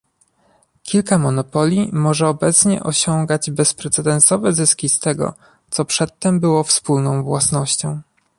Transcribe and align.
Kilka 0.83 1.17
monopoli 1.17 1.89
może 1.93 2.27
obecnie 2.27 2.83
osiągać 2.83 3.51
bezprecedensowe 3.51 4.53
zyski 4.53 4.89
z 4.89 4.99
tego, 4.99 5.33
co 5.69 5.85
przedtem 5.85 6.39
było 6.39 6.63
wspólną 6.63 7.23
własnością 7.23 8.01